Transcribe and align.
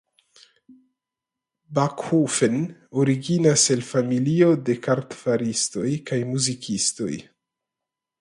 Backofen 1.77 2.55
originas 3.03 3.65
el 3.75 3.83
familio 3.89 4.49
de 4.71 4.77
kartfaristoj 4.87 5.87
kaj 6.09 6.19
muzikistoj. 6.31 7.11